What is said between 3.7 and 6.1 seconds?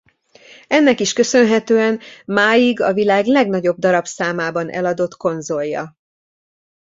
darabszámában eladott konzolja.